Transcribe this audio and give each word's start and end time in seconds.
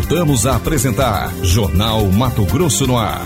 Voltamos 0.00 0.46
a 0.46 0.56
apresentar 0.56 1.30
Jornal 1.44 2.06
Mato 2.06 2.46
Grosso 2.46 2.86
no 2.86 2.98
Ar. 2.98 3.20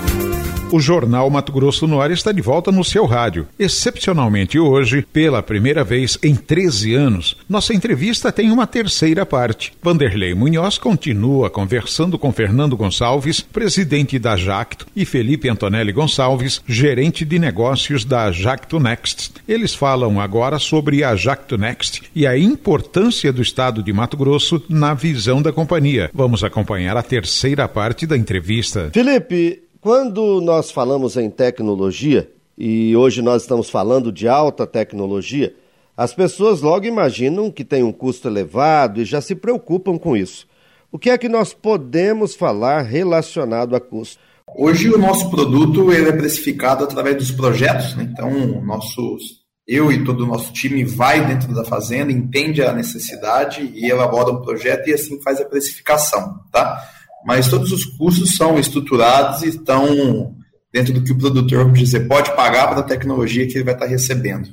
O 0.75 0.81
Jornal 0.81 1.31
Mato 1.31 1.53
Grosso 1.53 1.87
no 1.87 2.01
Ar 2.01 2.11
está 2.11 2.33
de 2.33 2.41
volta 2.41 2.73
no 2.73 2.83
seu 2.83 3.07
rádio. 3.07 3.47
Excepcionalmente 3.57 4.59
hoje, 4.59 5.07
pela 5.13 5.41
primeira 5.41 5.85
vez 5.85 6.19
em 6.21 6.35
13 6.35 6.95
anos, 6.95 7.37
nossa 7.49 7.73
entrevista 7.73 8.33
tem 8.33 8.51
uma 8.51 8.67
terceira 8.67 9.25
parte. 9.25 9.73
Vanderlei 9.81 10.35
Munhoz 10.35 10.77
continua 10.77 11.49
conversando 11.49 12.19
com 12.19 12.33
Fernando 12.33 12.77
Gonçalves, 12.77 13.41
presidente 13.41 14.19
da 14.19 14.35
Jacto, 14.35 14.85
e 14.97 15.05
Felipe 15.05 15.49
Antonelli 15.49 15.93
Gonçalves, 15.93 16.61
gerente 16.67 17.25
de 17.25 17.39
negócios 17.39 18.05
da 18.05 18.33
Jacto 18.33 18.81
Next. 18.81 19.31
Eles 19.47 19.77
falam 19.77 20.21
agora 20.21 20.59
sobre 20.59 21.05
a 21.05 21.15
Jacto 21.15 21.57
Next 21.57 22.03
e 22.13 22.27
a 22.27 22.37
importância 22.37 23.33
do 23.33 23.41
estado 23.41 23.81
de 23.81 23.93
Mato 23.93 24.17
Grosso 24.17 24.61
na 24.69 24.93
visão 24.93 25.41
da 25.41 25.53
companhia. 25.53 26.11
Vamos 26.13 26.43
acompanhar 26.43 26.97
a 26.97 27.03
terceira 27.05 27.69
parte 27.69 28.09
da 28.09 28.17
entrevista. 28.17 28.91
Felipe, 28.93 29.63
quando 29.85 30.41
nós 30.41 30.71
falamos 30.71 31.15
em 31.19 31.29
tecnologia, 31.29 32.33
e 32.57 32.97
hoje 32.97 33.21
nós 33.21 33.43
estamos 33.43 33.69
falando 33.69 34.11
de 34.11 34.27
alta 34.27 34.67
tecnologia, 34.67 35.55
as 35.95 36.15
pessoas 36.15 36.63
logo 36.63 36.87
imaginam 36.87 37.51
que 37.51 37.67
tem 37.67 37.83
um 37.83 37.93
custo 37.93 38.27
elevado 38.27 39.03
e 39.03 39.05
já 39.05 39.21
se 39.21 39.35
preocupam 39.35 39.99
com 39.99 40.17
isso. 40.17 40.47
O 40.91 40.99
que 40.99 41.11
é 41.11 41.19
que 41.19 41.29
nós 41.29 41.53
podemos 41.53 42.35
falar 42.35 42.81
relacionado 42.81 43.77
a 43.77 43.81
custo? 43.81 44.19
Hoje 44.57 44.89
o 44.89 44.97
nosso 44.97 45.29
produto 45.29 45.93
ele 45.93 46.09
é 46.09 46.13
precificado 46.13 46.83
através 46.83 47.19
dos 47.19 47.31
projetos, 47.31 47.95
né? 47.95 48.09
então 48.11 48.63
nossos, 48.63 49.45
eu 49.69 49.93
e 49.93 50.03
todo 50.03 50.25
o 50.25 50.27
nosso 50.27 50.51
time 50.51 50.83
vai 50.83 51.27
dentro 51.27 51.55
da 51.55 51.63
fazenda, 51.63 52.11
entende 52.11 52.63
a 52.63 52.73
necessidade 52.73 53.71
e 53.75 53.85
elabora 53.85 54.33
um 54.33 54.41
projeto 54.41 54.89
e 54.89 54.95
assim 54.95 55.21
faz 55.21 55.43
a 55.43 55.45
precificação, 55.45 56.41
tá? 56.51 56.83
Mas 57.25 57.49
todos 57.49 57.73
os 57.73 57.85
custos 57.85 58.37
são 58.37 58.59
estruturados 58.59 59.43
e 59.43 59.49
estão 59.49 60.35
dentro 60.73 60.93
do 60.93 61.03
que 61.03 61.13
o 61.13 61.19
produtor, 61.19 61.65
vamos 61.65 61.79
dizer, 61.79 62.09
pode 62.09 62.35
pagar 62.35 62.69
para 62.69 62.81
a 62.81 62.83
tecnologia 62.83 63.47
que 63.47 63.55
ele 63.55 63.65
vai 63.65 63.75
estar 63.75 63.87
recebendo. 63.87 64.51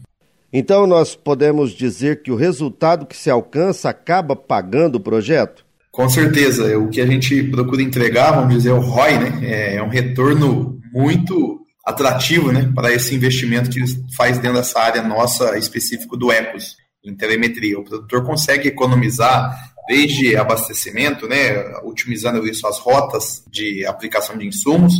Então 0.53 0.85
nós 0.85 1.15
podemos 1.15 1.71
dizer 1.71 2.21
que 2.21 2.31
o 2.31 2.35
resultado 2.35 3.05
que 3.05 3.17
se 3.17 3.29
alcança 3.29 3.89
acaba 3.89 4.35
pagando 4.35 4.95
o 4.95 4.99
projeto? 4.99 5.65
Com 5.91 6.07
certeza, 6.09 6.77
o 6.77 6.89
que 6.89 7.01
a 7.01 7.05
gente 7.05 7.43
procura 7.43 7.81
entregar, 7.81 8.31
vamos 8.31 8.53
dizer, 8.53 8.71
o 8.71 8.79
ROI, 8.79 9.17
né, 9.17 9.75
é 9.75 9.83
um 9.83 9.89
retorno 9.89 10.79
muito 10.93 11.59
atrativo, 11.85 12.51
né, 12.51 12.71
para 12.73 12.93
esse 12.93 13.15
investimento 13.15 13.69
que 13.69 13.81
faz 14.15 14.37
dentro 14.37 14.57
dessa 14.57 14.79
área 14.79 15.01
nossa 15.01 15.57
específico 15.57 16.15
do 16.15 16.31
Ecos, 16.31 16.75
em 17.03 17.15
telemetria. 17.15 17.79
O 17.79 17.83
produtor 17.83 18.23
consegue 18.23 18.67
economizar 18.67 19.70
desde 19.87 20.35
abastecimento, 20.35 21.27
né, 21.27 21.77
otimizando 21.83 22.47
isso 22.47 22.65
as 22.67 22.77
rotas 22.79 23.43
de 23.49 23.85
aplicação 23.85 24.37
de 24.37 24.47
insumos, 24.47 24.93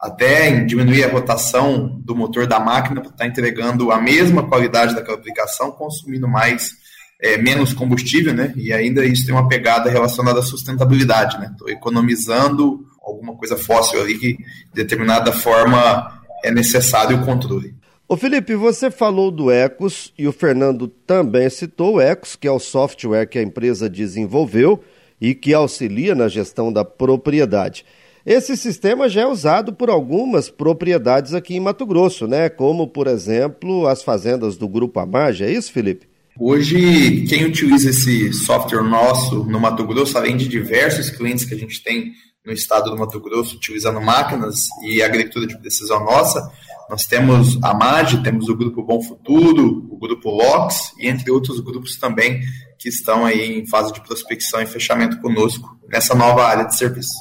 até 0.00 0.64
diminuir 0.64 1.04
a 1.04 1.10
rotação 1.10 2.00
do 2.02 2.16
motor 2.16 2.46
da 2.46 2.58
máquina 2.58 3.00
para 3.00 3.10
estar 3.10 3.24
tá 3.24 3.26
entregando 3.26 3.90
a 3.90 4.00
mesma 4.00 4.48
qualidade 4.48 4.94
daquela 4.94 5.18
aplicação, 5.18 5.70
consumindo 5.72 6.26
mais 6.26 6.72
é, 7.20 7.36
menos 7.36 7.74
combustível, 7.74 8.32
né? 8.32 8.52
E 8.56 8.72
ainda 8.72 9.04
isso 9.04 9.26
tem 9.26 9.34
uma 9.34 9.46
pegada 9.46 9.90
relacionada 9.90 10.40
à 10.40 10.42
sustentabilidade, 10.42 11.38
né? 11.38 11.50
Estou 11.52 11.68
economizando 11.68 12.86
alguma 13.02 13.36
coisa 13.36 13.58
fóssil 13.58 14.00
ali 14.00 14.18
que 14.18 14.36
de 14.38 14.74
determinada 14.74 15.32
forma 15.32 16.18
é 16.42 16.50
necessário 16.50 17.18
o 17.18 17.24
controle. 17.24 17.74
Ô 18.12 18.16
Felipe, 18.16 18.56
você 18.56 18.90
falou 18.90 19.30
do 19.30 19.52
Ecos 19.52 20.12
e 20.18 20.26
o 20.26 20.32
Fernando 20.32 20.88
também 20.88 21.48
citou 21.48 21.94
o 21.94 22.00
Ecos, 22.00 22.34
que 22.34 22.48
é 22.48 22.50
o 22.50 22.58
software 22.58 23.24
que 23.24 23.38
a 23.38 23.42
empresa 23.42 23.88
desenvolveu 23.88 24.82
e 25.20 25.32
que 25.32 25.54
auxilia 25.54 26.12
na 26.12 26.26
gestão 26.26 26.72
da 26.72 26.84
propriedade. 26.84 27.84
Esse 28.26 28.56
sistema 28.56 29.08
já 29.08 29.20
é 29.20 29.26
usado 29.28 29.72
por 29.72 29.88
algumas 29.88 30.50
propriedades 30.50 31.34
aqui 31.34 31.54
em 31.54 31.60
Mato 31.60 31.86
Grosso, 31.86 32.26
né? 32.26 32.48
Como, 32.48 32.88
por 32.88 33.06
exemplo, 33.06 33.86
as 33.86 34.02
fazendas 34.02 34.56
do 34.56 34.66
Grupo 34.66 34.98
Amage, 34.98 35.44
é 35.44 35.52
isso, 35.52 35.70
Felipe? 35.70 36.08
Hoje, 36.36 37.24
quem 37.28 37.44
utiliza 37.44 37.90
esse 37.90 38.32
software 38.32 38.82
nosso 38.82 39.44
no 39.44 39.60
Mato 39.60 39.86
Grosso, 39.86 40.18
além 40.18 40.36
de 40.36 40.48
diversos 40.48 41.10
clientes 41.10 41.44
que 41.44 41.54
a 41.54 41.58
gente 41.58 41.80
tem 41.80 42.10
no 42.44 42.52
estado 42.52 42.90
do 42.90 42.98
Mato 42.98 43.20
Grosso 43.20 43.54
utilizando 43.54 44.00
máquinas 44.00 44.66
e 44.82 45.00
agricultura 45.00 45.46
de 45.46 45.58
precisão 45.58 46.04
nossa, 46.04 46.50
nós 46.90 47.06
temos 47.06 47.56
a 47.62 47.72
MAGE, 47.72 48.20
temos 48.20 48.48
o 48.48 48.56
Grupo 48.56 48.82
Bom 48.82 49.00
Futuro, 49.00 49.86
o 49.88 49.96
Grupo 49.96 50.28
LOX 50.28 50.92
e 50.98 51.06
entre 51.06 51.30
outros 51.30 51.60
grupos 51.60 51.96
também 51.96 52.40
que 52.76 52.88
estão 52.88 53.24
aí 53.24 53.60
em 53.60 53.66
fase 53.68 53.92
de 53.92 54.00
prospecção 54.00 54.60
e 54.60 54.66
fechamento 54.66 55.20
conosco 55.20 55.78
nessa 55.88 56.16
nova 56.16 56.44
área 56.44 56.64
de 56.64 56.76
serviço. 56.76 57.14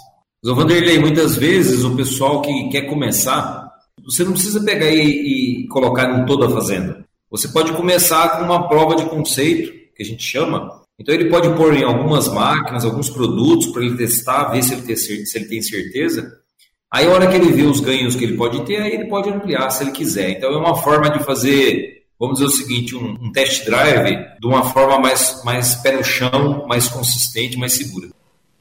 Zé 0.44 0.52
Vanderlei, 0.54 0.98
muitas 0.98 1.36
vezes 1.36 1.84
o 1.84 1.96
pessoal 1.96 2.42
que 2.42 2.70
quer 2.70 2.84
começar, 2.84 3.70
você 4.04 4.24
não 4.24 4.32
precisa 4.32 4.60
pegar 4.64 4.90
e, 4.90 5.64
e 5.64 5.68
colocar 5.68 6.20
em 6.20 6.26
toda 6.26 6.48
a 6.48 6.50
fazenda. 6.50 7.06
Você 7.30 7.48
pode 7.50 7.72
começar 7.74 8.40
com 8.40 8.46
uma 8.46 8.68
prova 8.68 8.96
de 8.96 9.06
conceito, 9.06 9.72
que 9.96 10.02
a 10.02 10.06
gente 10.06 10.24
chama. 10.24 10.82
Então 10.98 11.14
ele 11.14 11.30
pode 11.30 11.48
pôr 11.56 11.76
em 11.76 11.84
algumas 11.84 12.28
máquinas, 12.28 12.84
alguns 12.84 13.08
produtos 13.08 13.68
para 13.68 13.84
ele 13.84 13.98
testar, 13.98 14.46
ver 14.46 14.64
se 14.64 14.74
ele, 14.74 14.82
tem, 14.82 14.96
se 14.96 15.38
ele 15.38 15.46
tem 15.46 15.62
certeza. 15.62 16.39
Aí, 16.92 17.06
a 17.06 17.12
hora 17.12 17.28
que 17.28 17.36
ele 17.36 17.52
vê 17.52 17.64
os 17.64 17.80
ganhos 17.80 18.16
que 18.16 18.24
ele 18.24 18.36
pode 18.36 18.66
ter, 18.66 18.78
aí 18.78 18.94
ele 18.94 19.06
pode 19.06 19.30
ampliar 19.30 19.70
se 19.70 19.84
ele 19.84 19.92
quiser. 19.92 20.32
Então, 20.32 20.52
é 20.52 20.58
uma 20.58 20.76
forma 20.76 21.10
de 21.12 21.24
fazer, 21.24 22.04
vamos 22.20 22.40
dizer 22.40 22.48
o 22.48 22.52
seguinte, 22.52 22.96
um, 22.96 23.12
um 23.22 23.32
test 23.32 23.64
drive 23.66 24.18
de 24.40 24.48
uma 24.48 24.66
forma 24.66 24.98
mais, 25.00 25.44
mais 25.44 25.76
pé 25.76 25.92
no 25.92 26.04
chão, 26.04 26.66
mais 26.68 26.88
consistente, 26.88 27.58
mais 27.58 27.74
segura. 27.74 28.10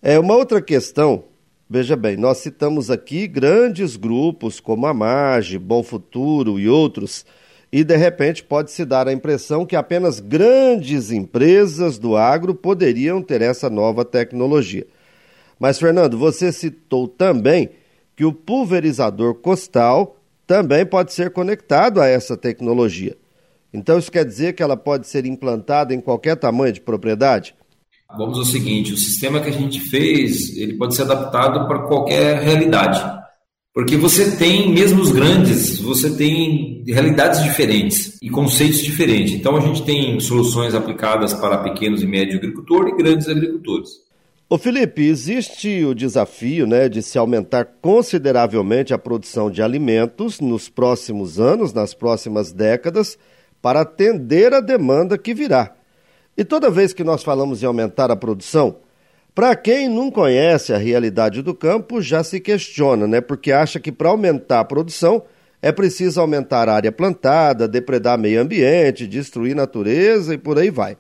É 0.03 0.19
uma 0.19 0.37
outra 0.37 0.61
questão. 0.61 1.25
Veja 1.71 1.97
bem, 1.97 2.17
nós 2.17 2.38
citamos 2.38 2.91
aqui 2.91 3.27
grandes 3.27 3.97
grupos 3.97 4.61
como 4.61 4.87
a 4.87 4.94
Mage, 4.94 5.59
Bom 5.59 5.83
Futuro 5.83 6.59
e 6.59 6.69
outros, 6.69 7.27
e 7.71 7.84
de 7.84 7.97
repente 7.97 8.43
pode 8.43 8.71
se 8.71 8.84
dar 8.87 9.06
a 9.06 9.12
impressão 9.12 9.67
que 9.67 9.77
apenas 9.77 10.19
grandes 10.19 11.11
empresas 11.11 11.99
do 11.99 12.17
agro 12.17 12.55
poderiam 12.55 13.22
ter 13.22 13.43
essa 13.43 13.69
nova 13.69 14.03
tecnologia. 14.05 14.87
Mas, 15.59 15.78
Fernando, 15.78 16.17
você 16.17 16.53
citou 16.53 17.06
também 17.06 17.69
que 18.19 18.25
o 18.25 18.33
pulverizador 18.33 19.37
costal 19.37 20.17
também 20.45 20.84
pode 20.84 21.12
ser 21.12 21.31
conectado 21.31 22.01
a 22.01 22.09
essa 22.09 22.37
tecnologia. 22.37 23.17
Então, 23.73 23.97
isso 23.97 24.11
quer 24.11 24.25
dizer 24.25 24.55
que 24.55 24.62
ela 24.62 24.77
pode 24.77 25.06
ser 25.06 25.25
implantada 25.25 25.95
em 25.95 26.01
qualquer 26.01 26.34
tamanho 26.34 26.73
de 26.73 26.81
propriedade? 26.81 27.55
Vamos 28.17 28.37
ao 28.37 28.45
seguinte: 28.45 28.93
o 28.93 28.97
sistema 28.97 29.39
que 29.41 29.49
a 29.49 29.53
gente 29.53 29.79
fez 29.79 30.56
ele 30.56 30.77
pode 30.77 30.97
ser 30.97 31.03
adaptado 31.03 31.69
para 31.69 31.87
qualquer 31.87 32.43
realidade. 32.43 33.01
Porque 33.73 33.97
você 33.97 34.37
tem, 34.37 34.73
mesmo 34.75 35.00
os 35.00 35.12
grandes, 35.12 35.79
você 35.79 36.17
tem 36.17 36.83
realidades 36.89 37.45
diferentes 37.45 38.19
e 38.21 38.29
conceitos 38.29 38.81
diferentes. 38.81 39.35
Então 39.35 39.56
a 39.56 39.61
gente 39.61 39.85
tem 39.85 40.19
soluções 40.19 40.75
aplicadas 40.75 41.33
para 41.35 41.59
pequenos 41.59 42.03
e 42.03 42.06
médios 42.06 42.39
agricultores 42.39 42.95
e 42.95 42.97
grandes 42.97 43.29
agricultores. 43.29 44.07
Ô 44.50 44.56
Felipe, 44.56 45.06
existe 45.06 45.84
o 45.84 45.94
desafio 45.94 46.66
né, 46.66 46.88
de 46.88 47.03
se 47.03 47.19
aumentar 47.19 47.66
consideravelmente 47.82 48.94
a 48.94 48.98
produção 48.98 49.50
de 49.50 49.60
alimentos 49.60 50.41
nos 50.41 50.70
próximos 50.70 51.38
anos, 51.38 51.75
nas 51.75 51.92
próximas 51.92 52.50
décadas, 52.50 53.19
para 53.60 53.82
atender 53.82 54.54
a 54.54 54.60
demanda 54.60 55.19
que 55.19 55.34
virá. 55.34 55.75
E 56.34 56.47
toda 56.47 56.70
vez 56.70 56.94
que 56.94 57.04
nós 57.04 57.22
falamos 57.22 57.62
em 57.62 57.66
aumentar 57.66 58.10
a 58.10 58.16
produção, 58.16 58.76
para 59.34 59.54
quem 59.54 59.87
não 59.87 60.10
conhece 60.10 60.72
a 60.72 60.78
realidade 60.78 61.42
do 61.42 61.54
campo, 61.54 62.00
já 62.00 62.25
se 62.25 62.41
questiona, 62.41 63.06
né? 63.06 63.20
Porque 63.20 63.53
acha 63.53 63.78
que 63.78 63.92
para 63.92 64.08
aumentar 64.08 64.60
a 64.60 64.64
produção 64.64 65.25
é 65.60 65.70
preciso 65.70 66.22
aumentar 66.22 66.70
a 66.70 66.75
área 66.75 66.91
plantada, 66.91 67.69
depredar 67.69 68.19
meio 68.19 68.41
ambiente, 68.41 69.06
destruir 69.06 69.54
natureza 69.54 70.32
e 70.32 70.38
por 70.38 70.58
aí 70.58 70.70
vai. 70.70 70.97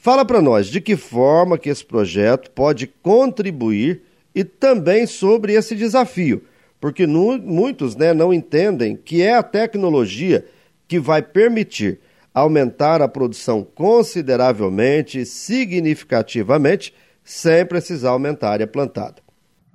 Fala 0.00 0.24
para 0.24 0.40
nós 0.40 0.68
de 0.68 0.80
que 0.80 0.96
forma 0.96 1.58
que 1.58 1.68
esse 1.68 1.84
projeto 1.84 2.52
pode 2.52 2.86
contribuir 3.02 4.02
e 4.32 4.44
também 4.44 5.06
sobre 5.06 5.54
esse 5.54 5.74
desafio, 5.74 6.44
porque 6.80 7.04
no, 7.04 7.36
muitos 7.36 7.96
né, 7.96 8.14
não 8.14 8.32
entendem 8.32 8.96
que 8.96 9.20
é 9.20 9.34
a 9.34 9.42
tecnologia 9.42 10.46
que 10.86 11.00
vai 11.00 11.20
permitir 11.20 11.98
aumentar 12.32 13.02
a 13.02 13.08
produção 13.08 13.66
consideravelmente, 13.74 15.26
significativamente, 15.26 16.94
sem 17.24 17.66
precisar 17.66 18.10
aumentar 18.10 18.50
a 18.50 18.52
área 18.52 18.66
plantada. 18.68 19.16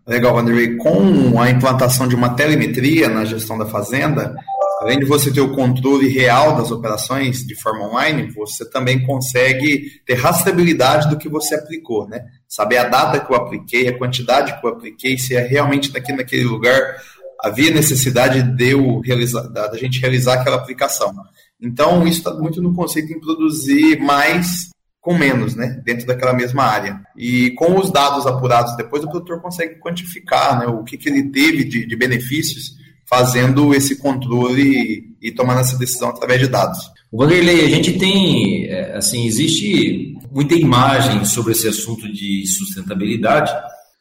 Legal, 0.07 0.33
Vanderlei. 0.33 0.77
Com 0.77 1.41
a 1.41 1.49
implantação 1.49 2.07
de 2.07 2.15
uma 2.15 2.29
telemetria 2.35 3.09
na 3.09 3.25
gestão 3.25 3.57
da 3.57 3.65
fazenda, 3.65 4.35
além 4.83 4.99
de 4.99 5.05
você 5.05 5.31
ter 5.31 5.39
o 5.39 5.55
controle 5.55 6.09
real 6.09 6.57
das 6.57 6.69
operações 6.69 7.45
de 7.45 7.55
forma 7.55 7.87
online, 7.87 8.29
você 8.31 8.69
também 8.69 9.05
consegue 9.05 10.01
ter 10.05 10.15
rastreabilidade 10.15 11.09
do 11.09 11.17
que 11.17 11.29
você 11.29 11.55
aplicou, 11.55 12.07
né? 12.07 12.25
Saber 12.47 12.77
a 12.77 12.89
data 12.89 13.19
que 13.19 13.31
eu 13.31 13.37
apliquei, 13.37 13.87
a 13.87 13.97
quantidade 13.97 14.59
que 14.59 14.67
eu 14.67 14.71
apliquei, 14.71 15.17
se 15.17 15.35
é 15.35 15.41
realmente 15.41 15.91
daqui 15.91 16.11
naquele 16.11 16.43
lugar 16.43 16.97
havia 17.41 17.71
necessidade 17.71 18.43
de 18.43 18.71
eu 18.71 18.99
realizar, 18.99 19.43
da 19.43 19.77
gente 19.77 19.99
realizar 19.99 20.35
aquela 20.35 20.57
aplicação. 20.57 21.13
Então, 21.61 22.05
isso 22.05 22.17
está 22.17 22.33
muito 22.33 22.61
no 22.61 22.73
conceito 22.73 23.11
em 23.11 23.19
produzir 23.19 23.99
mais 24.01 24.69
com 24.99 25.17
menos, 25.17 25.55
né, 25.55 25.81
dentro 25.83 26.05
daquela 26.05 26.33
mesma 26.33 26.63
área. 26.63 27.01
E 27.17 27.51
com 27.51 27.77
os 27.77 27.91
dados 27.91 28.25
apurados 28.25 28.75
depois, 28.75 29.03
o 29.03 29.09
produtor 29.09 29.41
consegue 29.41 29.75
quantificar 29.75 30.59
né, 30.59 30.67
o 30.67 30.83
que, 30.83 30.97
que 30.97 31.09
ele 31.09 31.29
teve 31.29 31.63
de, 31.63 31.85
de 31.85 31.95
benefícios 31.95 32.82
fazendo 33.09 33.73
esse 33.73 33.97
controle 33.97 35.15
e, 35.21 35.31
tomando 35.31 35.59
essa 35.59 35.77
decisão 35.77 36.09
através 36.09 36.41
de 36.41 36.47
dados. 36.47 36.79
Vanderlei, 37.11 37.65
a 37.65 37.69
gente 37.69 37.93
tem, 37.93 38.65
é, 38.65 38.95
assim, 38.95 39.25
existe 39.25 40.17
muita 40.31 40.55
imagem 40.55 41.23
sobre 41.25 41.51
esse 41.51 41.67
assunto 41.67 42.11
de 42.11 42.45
sustentabilidade 42.47 43.51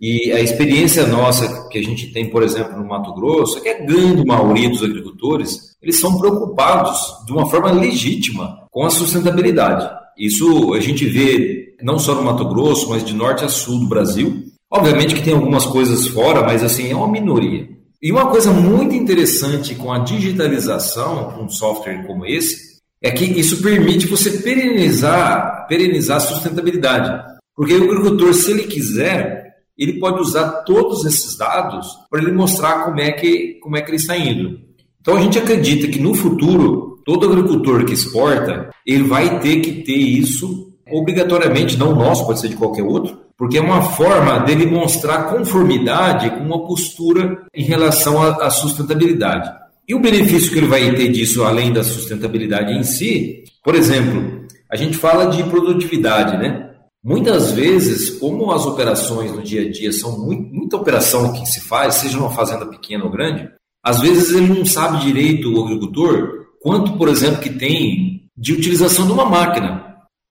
e 0.03 0.33
a 0.33 0.41
experiência 0.41 1.07
nossa 1.07 1.69
que 1.69 1.79
a 1.79 1.83
gente 1.83 2.09
tem, 2.13 2.29
por 2.29 2.43
exemplo, 2.43 2.77
no 2.77 2.89
Mato 2.89 3.15
Grosso, 3.15 3.59
é 3.59 3.61
que 3.61 3.69
a 3.69 3.87
grande 3.87 4.25
maioria 4.27 4.69
dos 4.69 4.83
agricultores, 4.83 5.77
eles 5.81 6.01
são 6.01 6.19
preocupados 6.19 6.99
de 7.25 7.33
uma 7.33 7.49
forma 7.49 7.71
legítima 7.71 8.67
com 8.73 8.85
a 8.85 8.91
sustentabilidade. 8.91 9.89
Isso 10.19 10.75
a 10.75 10.81
gente 10.81 11.07
vê 11.07 11.77
não 11.81 12.01
só 12.01 12.17
no 12.17 12.25
Mato 12.25 12.49
Grosso, 12.49 12.91
mas 12.91 13.05
de 13.05 13.15
norte 13.15 13.45
a 13.45 13.49
sul 13.49 13.79
do 13.79 13.87
Brasil. 13.87 14.43
Obviamente 14.69 15.15
que 15.15 15.23
tem 15.23 15.35
algumas 15.35 15.67
coisas 15.67 16.09
fora, 16.09 16.43
mas 16.43 16.65
assim, 16.65 16.91
é 16.91 16.97
uma 16.97 17.09
minoria. 17.09 17.69
E 18.03 18.11
uma 18.11 18.27
coisa 18.27 18.51
muito 18.53 18.97
interessante 18.97 19.77
com 19.77 19.93
a 19.93 20.01
digitalização, 20.01 21.31
com 21.31 21.45
um 21.45 21.49
software 21.49 22.05
como 22.05 22.27
esse, 22.27 22.81
é 23.01 23.13
que 23.13 23.25
isso 23.25 23.63
permite 23.63 24.09
você 24.09 24.43
perenizar, 24.43 25.67
perenizar 25.69 26.17
a 26.17 26.21
sustentabilidade. 26.21 27.23
Porque 27.55 27.75
o 27.75 27.85
agricultor, 27.85 28.35
se 28.35 28.51
ele 28.51 28.65
quiser, 28.65 29.55
ele 29.79 30.01
pode 30.01 30.21
usar 30.21 30.65
todos 30.65 31.05
esses 31.05 31.37
dados 31.37 31.87
para 32.11 32.21
ele 32.21 32.33
mostrar 32.33 32.85
como 32.85 33.01
é 33.01 33.13
que, 33.13 33.61
como 33.63 33.77
é 33.77 33.81
que 33.83 33.91
ele 33.91 33.99
está 33.99 34.17
indo. 34.17 34.59
Então 35.01 35.17
a 35.17 35.21
gente 35.21 35.39
acredita 35.39 35.87
que 35.87 36.01
no 36.01 36.13
futuro, 36.13 37.01
todo 37.05 37.29
agricultor 37.29 37.85
que 37.85 37.93
exporta, 37.93 38.71
ele 38.85 39.05
vai 39.05 39.39
ter 39.39 39.61
que 39.61 39.83
ter 39.83 39.97
isso 39.97 40.73
obrigatoriamente, 40.91 41.79
não 41.79 41.95
nosso, 41.95 42.27
pode 42.27 42.41
ser 42.41 42.49
de 42.49 42.57
qualquer 42.57 42.83
outro, 42.83 43.22
porque 43.37 43.59
é 43.59 43.61
uma 43.61 43.83
forma 43.83 44.39
dele 44.41 44.67
mostrar 44.67 45.25
conformidade 45.25 46.31
com 46.31 46.41
uma 46.41 46.67
postura 46.67 47.45
em 47.55 47.65
relação 47.65 48.23
à 48.23 48.51
sustentabilidade. 48.51 49.51
E 49.89 49.95
o 49.95 50.01
benefício 50.01 50.53
que 50.53 50.59
ele 50.59 50.69
vai 50.69 50.95
ter 50.95 51.09
disso, 51.09 51.45
além 51.45 51.73
da 51.73 51.83
sustentabilidade 51.83 52.73
em 52.73 52.85
si, 52.85 53.45
por 53.65 53.75
exemplo, 53.75 54.47
a 54.71 54.77
gente 54.77 54.97
fala 54.97 55.27
de 55.27 55.43
produtividade, 55.45 56.37
né? 56.37 56.71
Muitas 57.05 57.51
vezes, 57.51 58.11
como 58.19 58.53
as 58.53 58.65
operações 58.65 59.33
no 59.33 59.43
dia 59.43 59.63
a 59.63 59.71
dia 59.71 59.93
são 59.93 60.19
muito, 60.19 60.55
muita 60.55 60.77
operação 60.77 61.33
que 61.33 61.45
se 61.47 61.61
faz, 61.61 61.97
seja 61.97 62.17
numa 62.17 62.31
fazenda 62.31 62.65
pequena 62.65 63.05
ou 63.05 63.11
grande, 63.11 63.51
às 63.85 64.01
vezes 64.01 64.31
ele 64.35 64.47
não 64.47 64.65
sabe 64.65 65.05
direito, 65.05 65.53
o 65.53 65.65
agricultor, 65.65 66.47
quanto, 66.63 66.93
por 66.93 67.09
exemplo, 67.09 67.41
que 67.41 67.51
tem 67.51 68.31
de 68.37 68.53
utilização 68.53 69.05
de 69.05 69.13
uma 69.13 69.25
máquina. 69.25 69.85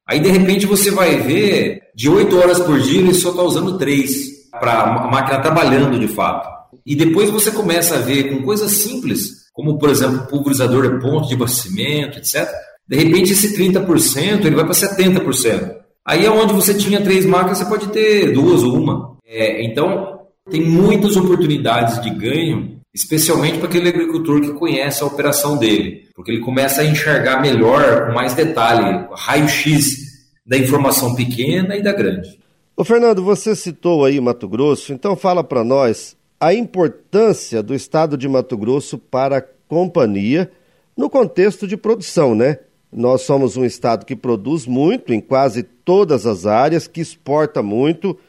Aí, 0.07 0.19
de 0.19 0.29
repente, 0.29 0.65
você 0.65 0.89
vai 0.89 1.17
ver, 1.17 1.80
de 1.95 2.09
8 2.09 2.37
horas 2.37 2.59
por 2.59 2.79
dia, 2.79 2.99
ele 2.99 3.13
só 3.13 3.29
está 3.29 3.41
usando 3.41 3.77
3 3.77 4.11
para 4.51 4.81
a 4.81 5.07
máquina 5.07 5.39
trabalhando 5.39 5.99
de 5.99 6.07
fato. 6.07 6.49
E 6.85 6.95
depois 6.95 7.29
você 7.29 7.51
começa 7.51 7.95
a 7.95 7.99
ver 7.99 8.29
com 8.29 8.43
coisas 8.43 8.71
simples, 8.71 9.49
como 9.53 9.77
por 9.77 9.89
exemplo 9.89 10.27
pulverizador 10.27 10.89
de 10.89 11.01
ponto 11.01 11.27
de 11.27 11.35
abastecimento, 11.35 12.17
etc. 12.17 12.49
De 12.87 12.97
repente 12.97 13.33
esse 13.33 13.55
30% 13.55 14.45
ele 14.45 14.55
vai 14.55 14.65
para 14.65 14.73
70%. 14.73 15.75
Aí 16.05 16.25
é 16.25 16.31
onde 16.31 16.53
você 16.53 16.73
tinha 16.73 17.01
três 17.01 17.25
máquinas, 17.25 17.59
você 17.59 17.65
pode 17.65 17.87
ter 17.89 18.33
duas 18.33 18.63
ou 18.63 18.75
uma. 18.75 19.17
É, 19.25 19.63
então 19.63 20.21
tem 20.49 20.61
muitas 20.61 21.15
oportunidades 21.15 22.01
de 22.01 22.09
ganho, 22.09 22.79
especialmente 22.93 23.59
para 23.59 23.67
aquele 23.67 23.89
agricultor 23.89 24.41
que 24.41 24.53
conhece 24.53 25.03
a 25.03 25.05
operação 25.05 25.57
dele, 25.57 26.09
porque 26.15 26.31
ele 26.31 26.41
começa 26.41 26.81
a 26.81 26.85
enxergar 26.85 27.41
melhor, 27.41 28.07
com 28.07 28.13
mais 28.13 28.33
detalhe, 28.33 29.07
raio-x 29.13 30.10
da 30.51 30.57
informação 30.57 31.15
pequena 31.15 31.77
e 31.77 31.81
da 31.81 31.93
grande. 31.93 32.37
Ô 32.75 32.83
Fernando, 32.83 33.23
você 33.23 33.55
citou 33.55 34.03
aí 34.03 34.19
Mato 34.19 34.49
Grosso, 34.49 34.91
então 34.91 35.15
fala 35.15 35.45
para 35.45 35.63
nós 35.63 36.17
a 36.37 36.53
importância 36.53 37.63
do 37.63 37.73
estado 37.73 38.17
de 38.17 38.27
Mato 38.27 38.57
Grosso 38.57 38.97
para 38.97 39.37
a 39.37 39.43
companhia 39.69 40.51
no 40.97 41.09
contexto 41.09 41.65
de 41.65 41.77
produção, 41.77 42.35
né? 42.35 42.59
Nós 42.91 43.21
somos 43.21 43.55
um 43.55 43.63
estado 43.63 44.05
que 44.05 44.13
produz 44.13 44.65
muito 44.65 45.13
em 45.13 45.21
quase 45.21 45.63
todas 45.63 46.25
as 46.25 46.45
áreas, 46.45 46.85
que 46.85 46.99
exporta 46.99 47.63
muito, 47.63 48.19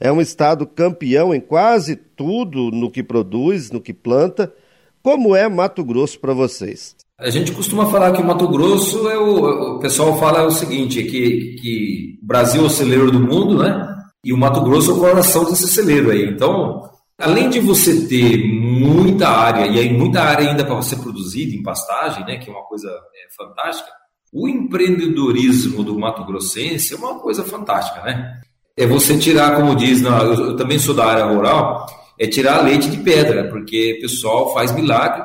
é 0.00 0.10
um 0.10 0.20
estado 0.20 0.66
campeão 0.66 1.32
em 1.32 1.38
quase 1.38 1.94
tudo 1.94 2.72
no 2.72 2.90
que 2.90 3.04
produz, 3.04 3.70
no 3.70 3.80
que 3.80 3.94
planta. 3.94 4.52
Como 5.00 5.36
é 5.36 5.48
Mato 5.48 5.84
Grosso 5.84 6.18
para 6.18 6.34
vocês? 6.34 6.96
A 7.18 7.30
gente 7.30 7.52
costuma 7.52 7.86
falar 7.86 8.12
que 8.12 8.22
o 8.22 8.24
Mato 8.24 8.46
Grosso 8.48 9.08
é 9.08 9.18
o, 9.18 9.76
o 9.76 9.78
pessoal 9.80 10.18
fala 10.18 10.46
o 10.46 10.50
seguinte, 10.50 11.02
que, 11.02 11.56
que 11.60 12.18
o 12.22 12.26
Brasil 12.26 12.62
é 12.62 12.66
o 12.66 12.70
celeiro 12.70 13.10
do 13.10 13.18
mundo, 13.18 13.58
né? 13.58 13.96
E 14.24 14.32
o 14.32 14.38
Mato 14.38 14.60
Grosso 14.62 14.92
é 14.92 14.94
o 14.94 15.00
coração 15.00 15.44
desse 15.44 15.66
celeiro 15.68 16.10
aí. 16.10 16.28
Então, 16.28 16.88
Além 17.20 17.50
de 17.50 17.58
você 17.58 18.06
ter 18.06 18.46
muita 18.46 19.28
área, 19.28 19.66
e 19.66 19.80
aí 19.80 19.92
muita 19.92 20.22
área 20.22 20.48
ainda 20.48 20.64
para 20.64 20.76
você 20.76 20.94
produzir 20.94 21.52
em 21.52 21.64
pastagem, 21.64 22.24
né, 22.24 22.36
que 22.36 22.48
é 22.48 22.52
uma 22.52 22.62
coisa 22.62 22.88
é, 22.88 23.34
fantástica, 23.36 23.90
o 24.32 24.48
empreendedorismo 24.48 25.82
do 25.82 25.98
Mato 25.98 26.24
Grossense 26.24 26.94
é 26.94 26.96
uma 26.96 27.18
coisa 27.18 27.42
fantástica, 27.42 28.02
né? 28.02 28.40
É 28.76 28.86
você 28.86 29.18
tirar, 29.18 29.56
como 29.56 29.74
diz, 29.74 30.00
na, 30.00 30.22
eu 30.22 30.54
também 30.54 30.78
sou 30.78 30.94
da 30.94 31.06
área 31.06 31.24
rural, 31.24 31.86
é 32.20 32.28
tirar 32.28 32.62
leite 32.62 32.88
de 32.88 32.98
pedra, 32.98 33.48
porque 33.48 33.96
o 33.98 34.02
pessoal 34.02 34.54
faz 34.54 34.70
milagre. 34.70 35.24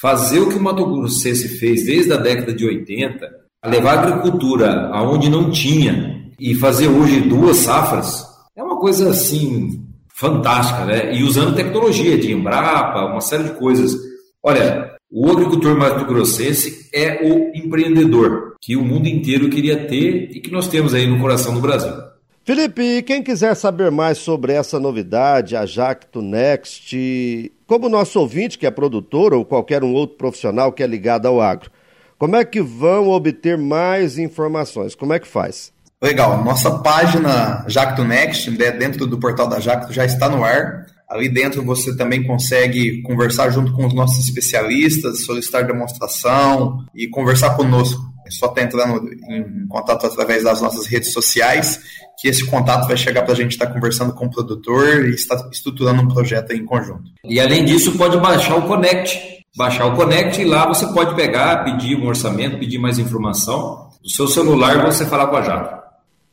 Fazer 0.00 0.38
o 0.38 0.48
que 0.48 0.54
o 0.54 0.62
Mato 0.62 0.86
Grossense 0.86 1.58
fez 1.58 1.84
desde 1.84 2.12
a 2.12 2.16
década 2.16 2.52
de 2.52 2.64
80, 2.64 3.28
levar 3.66 3.98
a 3.98 4.02
agricultura 4.02 4.90
aonde 4.92 5.28
não 5.28 5.50
tinha 5.50 6.30
e 6.38 6.54
fazer 6.54 6.86
hoje 6.86 7.20
duas 7.22 7.56
safras, 7.56 8.24
é 8.56 8.62
uma 8.62 8.78
coisa 8.78 9.10
assim 9.10 9.84
fantástica, 10.14 10.84
né? 10.84 11.12
E 11.16 11.24
usando 11.24 11.56
tecnologia 11.56 12.16
de 12.16 12.32
Embrapa, 12.32 13.06
uma 13.06 13.20
série 13.20 13.44
de 13.44 13.50
coisas. 13.54 13.92
Olha, 14.40 14.94
o 15.10 15.32
agricultor 15.32 15.76
mato-grossense 15.76 16.88
é 16.94 17.28
o 17.28 17.50
empreendedor 17.56 18.54
que 18.62 18.76
o 18.76 18.84
mundo 18.84 19.08
inteiro 19.08 19.50
queria 19.50 19.88
ter 19.88 20.30
e 20.30 20.40
que 20.40 20.52
nós 20.52 20.68
temos 20.68 20.94
aí 20.94 21.08
no 21.08 21.18
coração 21.20 21.54
do 21.54 21.60
Brasil. 21.60 22.07
Felipe, 22.48 23.02
quem 23.02 23.22
quiser 23.22 23.54
saber 23.54 23.90
mais 23.90 24.16
sobre 24.16 24.54
essa 24.54 24.80
novidade, 24.80 25.54
a 25.54 25.66
Jacto 25.66 26.22
Next, 26.22 27.52
como 27.66 27.90
nosso 27.90 28.18
ouvinte 28.18 28.56
que 28.56 28.66
é 28.66 28.70
produtor 28.70 29.34
ou 29.34 29.44
qualquer 29.44 29.84
um 29.84 29.92
outro 29.92 30.16
profissional 30.16 30.72
que 30.72 30.82
é 30.82 30.86
ligado 30.86 31.28
ao 31.28 31.42
agro, 31.42 31.70
como 32.18 32.36
é 32.36 32.46
que 32.46 32.62
vão 32.62 33.10
obter 33.10 33.58
mais 33.58 34.16
informações? 34.16 34.94
Como 34.94 35.12
é 35.12 35.18
que 35.18 35.28
faz? 35.28 35.74
Legal, 36.02 36.42
nossa 36.42 36.78
página 36.78 37.66
Jacto 37.68 38.02
Next, 38.02 38.50
né, 38.52 38.70
dentro 38.70 39.06
do 39.06 39.18
portal 39.18 39.46
da 39.46 39.60
Jacto, 39.60 39.92
já 39.92 40.06
está 40.06 40.26
no 40.30 40.42
ar. 40.42 40.86
Ali 41.06 41.28
dentro 41.28 41.62
você 41.62 41.94
também 41.98 42.26
consegue 42.26 43.02
conversar 43.02 43.50
junto 43.50 43.74
com 43.74 43.84
os 43.84 43.92
nossos 43.92 44.26
especialistas, 44.26 45.26
solicitar 45.26 45.66
demonstração 45.66 46.82
e 46.94 47.08
conversar 47.08 47.56
conosco. 47.56 48.00
É 48.26 48.30
só 48.30 48.46
estar 48.46 48.62
entrando 48.62 49.06
em 49.28 49.66
contato 49.68 50.06
através 50.06 50.44
das 50.44 50.62
nossas 50.62 50.86
redes 50.86 51.12
sociais, 51.12 52.07
que 52.18 52.28
esse 52.28 52.44
contato 52.44 52.86
vai 52.86 52.96
chegar 52.96 53.22
para 53.22 53.32
a 53.32 53.36
gente 53.36 53.52
estar 53.52 53.68
conversando 53.68 54.12
com 54.12 54.26
o 54.26 54.30
produtor 54.30 55.06
e 55.08 55.14
estar 55.14 55.48
estruturando 55.52 56.02
um 56.02 56.08
projeto 56.08 56.52
em 56.52 56.64
conjunto. 56.64 57.04
E 57.24 57.38
além 57.38 57.64
disso, 57.64 57.96
pode 57.96 58.16
baixar 58.18 58.56
o 58.56 58.62
Connect. 58.62 59.38
Baixar 59.56 59.86
o 59.86 59.96
Connect 59.96 60.40
e 60.40 60.44
lá 60.44 60.66
você 60.66 60.86
pode 60.92 61.14
pegar, 61.14 61.64
pedir 61.64 61.96
um 61.96 62.06
orçamento, 62.06 62.58
pedir 62.58 62.78
mais 62.78 62.98
informação. 62.98 63.88
Do 64.02 64.10
seu 64.10 64.26
celular 64.28 64.84
você 64.84 65.06
falar 65.06 65.26
com 65.28 65.36
a 65.36 65.42
Jacto. 65.42 65.78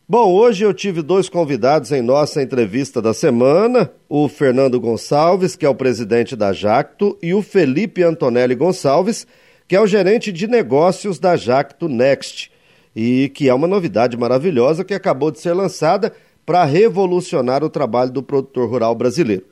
Bom, 0.07 0.31
hoje 0.31 0.63
eu 0.63 0.71
tive 0.71 1.01
dois 1.01 1.27
convidados 1.27 1.91
em 1.91 2.01
nossa 2.01 2.41
entrevista 2.41 3.01
da 3.01 3.13
semana: 3.13 3.91
o 4.07 4.29
Fernando 4.29 4.79
Gonçalves, 4.79 5.55
que 5.55 5.65
é 5.65 5.69
o 5.69 5.73
presidente 5.73 6.35
da 6.35 6.53
Jacto, 6.53 7.17
e 7.23 7.33
o 7.33 7.41
Felipe 7.41 8.03
Antonelli 8.03 8.53
Gonçalves, 8.53 9.25
que 9.67 9.75
é 9.75 9.81
o 9.81 9.87
gerente 9.87 10.31
de 10.31 10.47
negócios 10.47 11.17
da 11.17 11.35
Jacto 11.35 11.89
Next, 11.89 12.51
e 12.95 13.29
que 13.29 13.49
é 13.49 13.53
uma 13.53 13.67
novidade 13.67 14.15
maravilhosa 14.15 14.85
que 14.85 14.93
acabou 14.93 15.29
de 15.29 15.39
ser 15.39 15.53
lançada 15.53 16.13
para 16.45 16.63
revolucionar 16.63 17.63
o 17.63 17.69
trabalho 17.69 18.11
do 18.11 18.23
produtor 18.23 18.69
rural 18.69 18.95
brasileiro. 18.95 19.43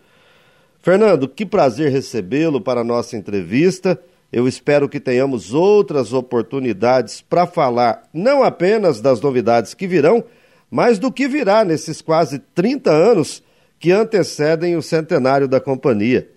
Fernando, 0.79 1.27
que 1.27 1.45
prazer 1.45 1.91
recebê-lo 1.91 2.61
para 2.61 2.81
a 2.81 2.83
nossa 2.83 3.17
entrevista. 3.17 3.99
Eu 4.31 4.47
espero 4.47 4.89
que 4.89 4.99
tenhamos 4.99 5.53
outras 5.53 6.11
oportunidades 6.13 7.21
para 7.21 7.45
falar 7.45 8.03
não 8.13 8.43
apenas 8.43 8.99
das 8.99 9.21
novidades 9.21 9.73
que 9.73 9.87
virão, 9.87 10.23
mas 10.69 10.97
do 10.97 11.11
que 11.11 11.27
virá 11.27 11.63
nesses 11.63 12.01
quase 12.01 12.39
30 12.39 12.91
anos 12.91 13.43
que 13.79 13.91
antecedem 13.91 14.75
o 14.75 14.81
centenário 14.81 15.47
da 15.47 15.59
companhia. 15.59 16.29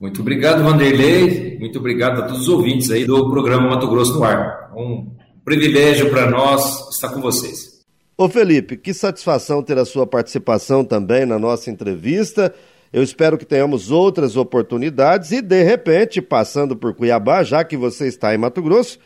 Muito 0.00 0.20
obrigado, 0.20 0.62
Vanderlei. 0.62 1.58
Muito 1.58 1.78
obrigado 1.78 2.20
a 2.20 2.26
todos 2.26 2.42
os 2.42 2.48
ouvintes 2.48 2.90
aí 2.90 3.04
do 3.04 3.30
programa 3.30 3.70
Mato 3.70 3.88
Grosso 3.88 4.14
no 4.14 4.24
Ar. 4.24 4.72
Um 4.76 5.06
privilégio 5.48 6.10
para 6.10 6.30
nós 6.30 6.90
estar 6.90 7.08
com 7.08 7.22
vocês. 7.22 7.78
Ô 8.16 8.28
Felipe, 8.28 8.76
que 8.76 8.92
satisfação 8.92 9.62
ter 9.62 9.78
a 9.78 9.84
sua 9.84 10.06
participação 10.06 10.84
também 10.84 11.24
na 11.24 11.38
nossa 11.38 11.70
entrevista. 11.70 12.54
Eu 12.92 13.02
espero 13.02 13.38
que 13.38 13.46
tenhamos 13.46 13.90
outras 13.90 14.36
oportunidades 14.36 15.30
e, 15.32 15.40
de 15.40 15.62
repente, 15.62 16.20
passando 16.20 16.76
por 16.76 16.94
Cuiabá, 16.94 17.42
já 17.42 17.64
que 17.64 17.76
você 17.76 18.08
está 18.08 18.34
em 18.34 18.38
Mato 18.38 18.60
Grosso, 18.60 18.98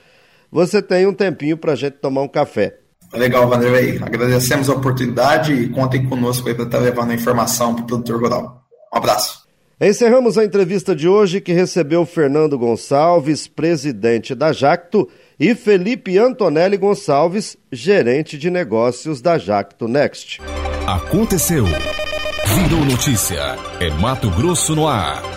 você 0.51 0.83
tem 0.83 1.07
um 1.07 1.15
tempinho 1.15 1.57
para 1.57 1.73
a 1.73 1.77
gente 1.77 1.95
tomar 1.95 2.23
um 2.23 2.29
café. 2.29 2.79
Legal, 3.13 3.49
Vanderlei. 3.49 3.99
Agradecemos 4.03 4.69
a 4.69 4.75
oportunidade 4.75 5.53
e 5.53 5.69
contem 5.69 6.09
conosco 6.09 6.49
aí 6.49 6.55
para 6.55 6.65
estar 6.65 6.79
levando 6.79 7.11
a 7.11 7.15
informação 7.15 7.75
para 7.75 7.85
o 7.85 7.87
produtor 7.87 8.21
rural. 8.21 8.65
Um 8.93 8.97
abraço. 8.97 9.42
Encerramos 9.85 10.39
a 10.39 10.45
entrevista 10.45 10.95
de 10.95 11.09
hoje 11.09 11.41
que 11.41 11.53
recebeu 11.53 12.07
Fernando 12.07 12.57
Gonçalves, 12.57 13.49
presidente 13.49 14.33
da 14.33 14.53
Jacto, 14.53 15.09
e 15.41 15.57
Felipe 15.57 16.17
Antonelli 16.17 16.77
Gonçalves, 16.77 17.57
gerente 17.73 18.39
de 18.39 18.49
negócios 18.49 19.21
da 19.21 19.37
Jacto 19.39 19.89
Next. 19.89 20.41
Aconteceu. 20.87 21.65
Virou 21.65 22.85
notícia. 22.85 23.41
É 23.81 23.91
Mato 23.91 24.31
Grosso 24.31 24.77
no 24.77 24.87
ar. 24.87 25.32